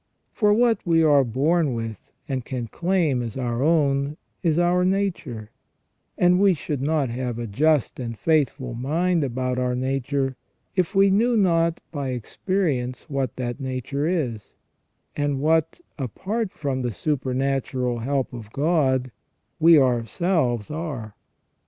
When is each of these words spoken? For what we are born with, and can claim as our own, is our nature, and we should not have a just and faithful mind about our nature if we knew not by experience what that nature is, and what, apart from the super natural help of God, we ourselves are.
For 0.33 0.51
what 0.51 0.79
we 0.83 1.03
are 1.03 1.23
born 1.23 1.75
with, 1.75 1.99
and 2.27 2.43
can 2.43 2.65
claim 2.67 3.21
as 3.21 3.37
our 3.37 3.61
own, 3.61 4.17
is 4.41 4.57
our 4.57 4.83
nature, 4.83 5.51
and 6.17 6.39
we 6.39 6.55
should 6.55 6.81
not 6.81 7.09
have 7.09 7.37
a 7.37 7.45
just 7.45 7.99
and 7.99 8.17
faithful 8.17 8.73
mind 8.73 9.23
about 9.23 9.59
our 9.59 9.75
nature 9.75 10.35
if 10.75 10.95
we 10.95 11.11
knew 11.11 11.37
not 11.37 11.79
by 11.91 12.07
experience 12.09 13.11
what 13.11 13.35
that 13.35 13.59
nature 13.59 14.07
is, 14.07 14.55
and 15.15 15.39
what, 15.39 15.79
apart 15.99 16.51
from 16.51 16.81
the 16.81 16.91
super 16.91 17.35
natural 17.35 17.99
help 17.99 18.33
of 18.33 18.51
God, 18.51 19.11
we 19.59 19.77
ourselves 19.77 20.71
are. 20.71 21.13